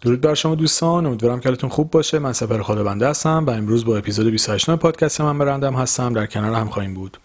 [0.00, 2.18] درود بر شما دوستان امیدوارم که حالتون خوب باشه.
[2.18, 6.12] من سفر خدا بنده هستم و امروز با اپیزود 28 پادکست من برندم هستم.
[6.12, 7.18] در کنار هم خواهیم بود.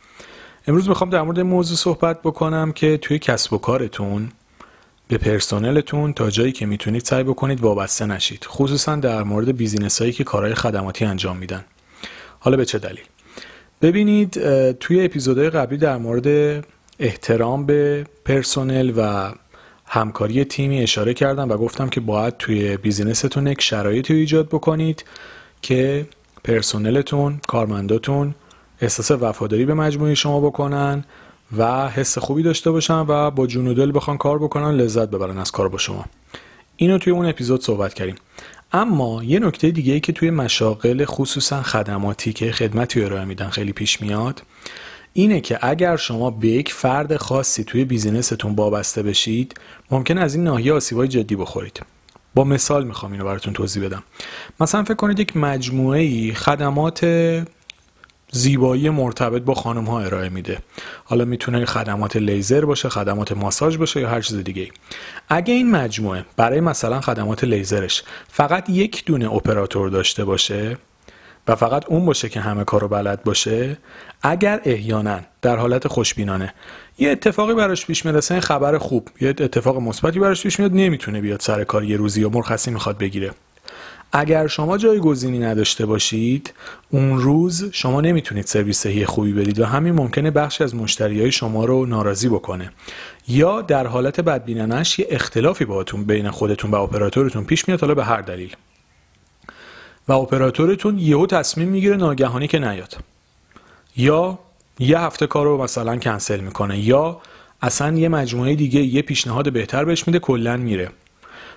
[0.68, 4.30] امروز می‌خوام در مورد موضوع صحبت بکنم که توی کسب و کارتون
[5.08, 8.46] به پرسنلتون تا جایی که می‌تونید سعی بکنید وابسته نشید.
[8.50, 11.66] خصوصا در مورد بیزینس هایی که کارهای خدماتی انجام میدن.
[12.40, 13.06] حالا به چه دلیل؟
[13.82, 14.32] ببینید
[14.72, 16.66] توی اپیزودهای قبلی در مورد
[17.00, 19.32] احترام به پرسنل و
[19.88, 25.06] همکاری تیمی اشاره کردم و گفتم که باید توی بیزینستون یک شرایطی ایجاد بکنید
[25.62, 26.08] که
[26.44, 28.36] پرسنلتون کارمنداتون
[28.82, 31.04] احساس وفاداری به مجموعه شما بکنن
[31.58, 35.38] و حس خوبی داشته باشن و با جون و دل بخوان کار بکنن لذت ببرن
[35.38, 36.06] از کار با شما.
[36.76, 38.16] اینو توی اون اپیزود صحبت کردیم.
[38.72, 43.74] اما یه نکته دیگه ای که توی مشاغل خصوصا خدماتی که خدمتی ارائه میدن خیلی
[43.74, 44.42] پیش میاد
[45.18, 49.54] اینه که اگر شما به یک فرد خاصی توی بیزینستون وابسته بشید
[49.92, 51.82] ممکن از این ناحیه آسیبای جدی بخورید.
[52.36, 54.04] با مثال می‌خوام اینو براتون توضیح بدم.
[54.60, 57.06] مثلا فکر کنید یک مجموعه ای خدمات
[58.32, 60.60] زیبایی مرتبط با خانم ها ارائه میده.
[61.06, 64.70] حالا می‌تونه خدمات لیزر باشه خدمات ماساژ باشه یا هر چیز دیگه
[65.30, 70.78] اگه این مجموعه برای مثلا خدمات لیزرش فقط یک دونه اپراتور داشته باشه
[71.48, 73.78] و فقط اون باشه که همه کارو بلد باشه
[74.22, 76.54] اگر احیانا در حالت خوشبینانه.
[76.98, 79.10] یه اتفاقی براش پیش می‌رسه خبر خوب.
[79.22, 82.98] یه اتفاق مثبتی براش پیش میاد نمی‌تونه بیاد سر کار یه روزی یا مرخصی می‌خواد
[82.98, 83.32] بگیره.
[84.12, 86.54] اگر شما جایگزینی نداشته باشید
[86.90, 91.32] اون روز شما نمی‌تونید سرویس صحیح خوبی بدید و همین ممکنه بخشی از مشتری های
[91.32, 92.72] شما رو ناراضی بکنه.
[93.28, 98.06] یا در حالت بدبینانش یه اختلافی باهاتون بین خودتون و اپراتورتون پیش میاد حالا به
[98.06, 98.56] هر دلیل.
[100.08, 102.98] و اپراتورتون یهو تصمیم می‌گیره ناگهانی که نیاد.
[103.98, 104.40] یا
[104.80, 107.22] یه هفته کار رو مثلا کنسل می‌کنه یا
[107.62, 110.90] اصلا یه مجموعه دیگه یه پیشنهاد بهتر بهش میده کلا میره.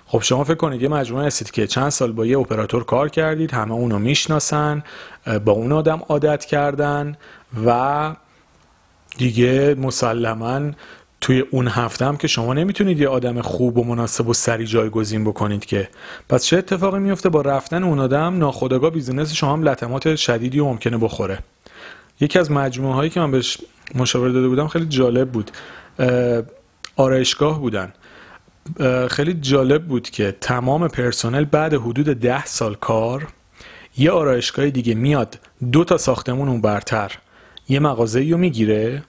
[0.05, 3.51] خب شما فکر کنید یه مجموعه هستید که چند سال با یه اپراتور کار کردید
[3.51, 4.83] همه اونو می‌شناسن
[5.45, 7.17] با اون آدم عادت کردن
[7.65, 8.15] و
[9.17, 10.71] دیگه مسلما
[11.29, 15.23] توی اون هفته هم که شما نمی‌تونید یه آدم خوب و مناسب و سری جایگزین
[15.23, 15.89] بکنید که.
[16.29, 20.65] پس چه اتفاقی میفته با رفتن اون آدم؟ ناخودآگاه بیزینس شما هم لطمات شدیدی و
[20.65, 21.39] ممکنه بخوره.
[22.19, 23.57] یکی از مجموعه هایی که من بهش
[23.95, 25.51] مشاوره داده بودم خیلی جالب بود.
[26.95, 27.93] آرایشگاه بودن.
[29.09, 33.27] خیلی جالب بود که تمام پرسنل بعد حدود ده سال کار
[33.97, 35.39] یه آرایشگاه دیگه میاد
[35.71, 37.11] دو تا ساختمون اون برتر.
[37.69, 39.03] یه مغازه رو می‌گیره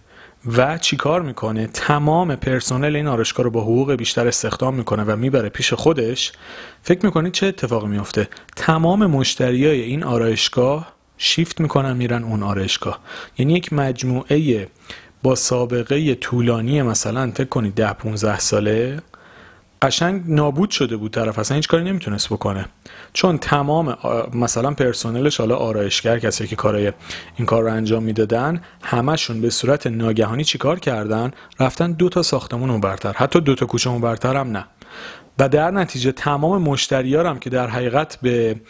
[0.47, 5.49] و چیکار می‌کنه؟ تمام پرسنل این آرایشگاه رو با حقوق بیشتر استخدام می‌کنه و می‌بره
[5.49, 6.33] پیش خودش.
[6.83, 13.01] فکر می‌کنید چه اتفاقی میفته تمام مشتریای این آرایشگاه شیفت می‌کنن میرن اون آرایشگاه.
[13.39, 14.69] یعنی یک مجموعه
[15.23, 18.99] با سابقه طولانی مثلا فکر کنید ده 15 ساله
[19.82, 22.66] قشنگ نابود شده بود طرف اصلا هیچ کاری نمی‌تونست بکنه.
[23.12, 23.96] چون تمام
[24.34, 26.92] مثلا پرسنلش حالا آرایشگر کسی که کارای
[27.36, 31.30] این کار رو انجام می‌دادن همشون به صورت ناگهانی چیکار کردن؟
[31.60, 33.12] رفتن دو تا ساختمون برتر.
[33.12, 34.66] حتی دو تا کوچه برتر هم نه.
[35.38, 38.60] و در نتیجه تمام مشتریارم که در حقیقت به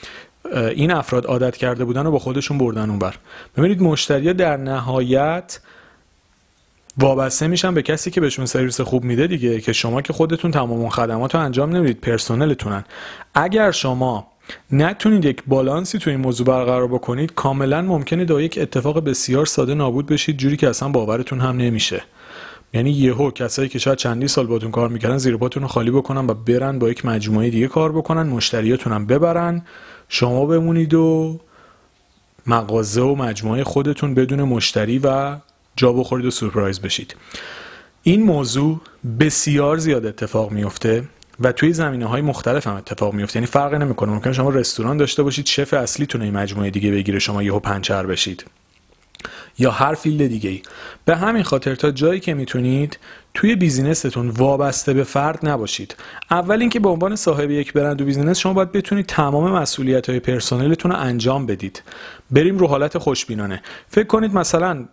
[0.54, 3.14] این افراد عادت کرده بودن و با خودشون بردن اونور.
[3.56, 5.60] ببینید مشتریا در نهایت
[6.98, 10.70] وابسته میشن به کسی که بهشون سرویس خوب میده دیگه که شما که خودتون تمام
[10.70, 12.84] اون خدمات رو انجام نمی‌دید پرسنلتونن.
[13.34, 14.26] اگر شما
[14.72, 19.74] نتونید یک بالانسی تو این موضوع برقرار بکنید کاملا ممکنه دا یک اتفاق بسیار ساده
[19.74, 22.02] نابود بشید جوری که اصلا باورتون هم نمیشه.
[22.74, 26.26] یعنی یهو کسایی که شاید چندی سال باتون کار می‌کردن زیر پاتون رو خالی بکنن
[26.26, 29.62] و برن با یک مجموعه دیگه کار بکنن مشتریاتون هم ببرن.
[30.08, 31.38] شما بمونید و
[32.46, 35.36] مغازه و مجموعه خودتون بدون مشتری و
[35.80, 37.16] جا بخورید و سورپرایز بشید.
[38.02, 38.80] این موضوع
[39.20, 41.04] بسیار زیاد اتفاق میفته
[41.40, 43.36] و توی زمینه های مختلف هم اتفاق میفته.
[43.36, 44.12] یعنی فرقی نمی‌کنه.
[44.12, 48.44] ممکن شما رستوران داشته باشید شف اصلیتون این مجموعه دیگه بگیره شما یهو پنچر بشید.
[49.58, 50.62] یا هر field دیگه ای
[51.04, 52.98] به همین خاطر تا جایی که می‌تونید
[53.34, 55.96] توی business تون وابسته به فرد نباشید.
[56.30, 60.20] اول اینکه به عنوان صاحب یک برند و business شما باید بتونید تمام مسئولیت های
[60.20, 61.82] پرسنلتون رو انجام بدید.
[62.30, 63.62] بریم رو حالت خوشبینانه.
[63.88, 64.84] فکر کنید مثلا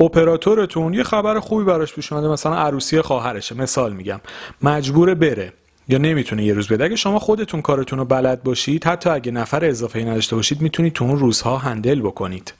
[0.00, 3.54] اپراتورتون یه خبر خوبی براش پیش اومده مثلا عروسی خواهرشه.
[3.54, 4.20] مثال میگم.
[4.62, 5.52] مجبور بره.
[5.88, 9.64] یا نمی‌تونه یه روز بده اگه شما خودتون کارتون رو بلد باشید حتی اگه نفر
[9.64, 12.54] اضافه نداشته باشید می‌تونید تو اون روزها handle بکنید.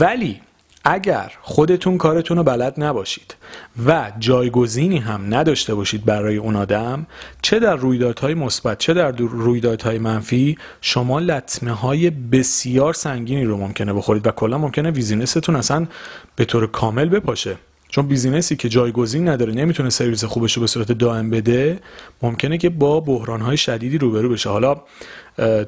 [0.00, 0.40] ولی
[0.88, 3.36] اگر خودتون کارتون رو بلد نباشید
[3.86, 7.06] و جایگزینی هم نداشته باشید برای اون آدم
[7.42, 13.92] چه در رویدادهای مثبت چه در رویدادهای منفی شما لطمه های بسیار سنگینی رو ممکنه
[13.92, 15.86] بخورید و کلا ممکنه business تون اصلا
[16.36, 17.56] به طور کامل بپاشه.
[17.88, 21.80] چون business ی که جایگزین نداره نمی‌تونه سرویس خوبش رو به صورت دائم بده
[22.22, 24.50] ممکنه که با بحران های شدیدی روبرو بشه.
[24.50, 24.76] حالا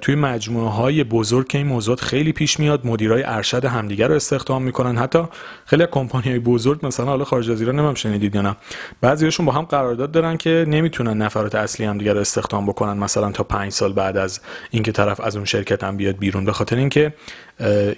[0.00, 4.62] توی مجموعه های بزرگ که این موضوعات خیلی پیش میاد مدیرای ارشد همدیگر رو استخدام
[4.62, 4.96] می‌کنن.
[4.98, 5.22] حتی
[5.64, 8.56] خیلی کمپانی های بزرگ مثلا حالا خارج از ایران نمیم شنیدید یا نه.
[9.00, 13.44] بعضیاشون با هم قرارداد دارن که نمی‌تونن نفرات اصلی همدیگر رو استخدام بکنن مثلا تا
[13.44, 14.40] پنج سال بعد از
[14.70, 16.44] اینکه طرف از اون شرکت هم بیاد بیرون.
[16.44, 17.14] به خاطر اینکه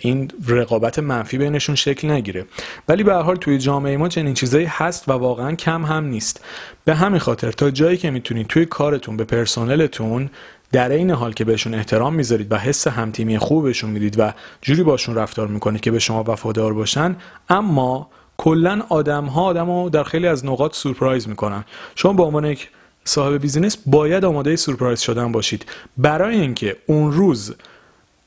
[0.00, 2.44] این رقابت منفی بینشون شکل نگیره.
[2.88, 6.44] ولی به حال توی جامعه ما چنین چیزایی هست و واقعا کم هم نیست.
[6.84, 10.30] به همین خاطر تا جایی که می‌تونید توی کارتون به پرسنلتون
[10.72, 14.32] در این حال که بهشون احترام می‌ذارید و حس هم‌تیمی خوب بهشون می‌دید و
[14.62, 17.16] جوری باشون رفتار می‌کنید که به شما وفادار باشن
[17.48, 21.64] اما کلا آدم ها آدم رو در خیلی از نقاط surprise می‌کنن.
[21.94, 22.68] شما به عنوان یک
[23.04, 25.66] صاحب business باید آماده surprise شدن باشید.
[25.96, 27.54] برای اینکه اون روز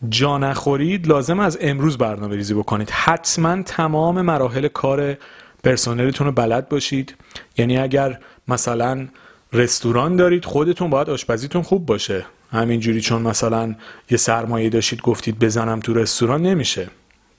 [0.10, 2.90] جا نخورید لازم از امروز برنامه ریزی بکنید.
[2.90, 5.18] حتما تمام مراحل کار
[5.64, 7.16] پرسنلتون رو بلد باشید.
[7.58, 9.08] یعنی اگر مثلا
[9.54, 12.26] رستوران دارید خودتون باید آشپزیتون خوب باشه.
[12.52, 13.76] همینجوری چون مثلا
[14.10, 16.88] یه سرمایه داشتید گفتید بزنم تو رستوران نمیشه.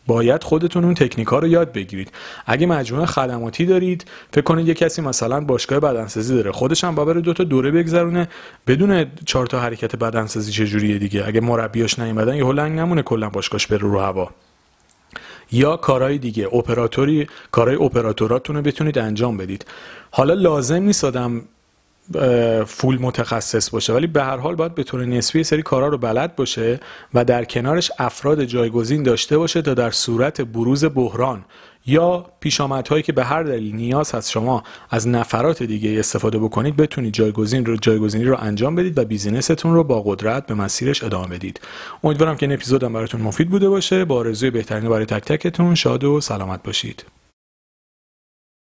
[0.06, 2.12] باید خودتون اون تکنیکا رو یاد بگیرید.
[2.46, 6.52] اگه مجموعه خدماتی دارید فکر کنید یه کسی مثلا باشگاه بدنسازی داره.
[6.52, 8.28] خودش هم بابر دو تا دوره بگذرونه.
[8.66, 13.66] بدون چهار تا حرکت بدنسازی چجوریه دیگه؟ اگه مربیاش نیومدن یه هلنگ نمونه کلا باشگاهش
[13.66, 14.30] بره رو هوا.
[15.52, 16.54] یا کارهای دیگه.
[16.54, 19.66] اپراتوری کارهای اپراتوراتون رو بتونید انجام بدید.
[20.10, 21.42] حالا لازم نیست آدم
[22.66, 23.92] فول متخصص باشه.
[23.92, 26.80] ولی به هر حال باید به طور نسبی سری کارا رو بلد باشه
[27.14, 31.44] و در کنارش افراد جایگزین داشته باشه تا در صورت بروز بحران
[31.86, 37.14] یا پیشامدهایی که به هر دلیل نیاز هست شما از نفرات دیگه استفاده بکنید بتونید
[37.14, 41.60] جایگزین رو جایگزینی رو انجام بدید و بیزینستون رو با قدرت به مسیرش ادامه بدید.
[42.04, 44.04] امیدوارم که این اپیزودم براتون مفید بوده باشه.
[44.04, 47.04] با آرزوی بهترین برای تک تکتون شاد و سلامت باشید.